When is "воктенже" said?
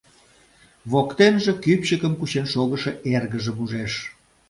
0.91-1.51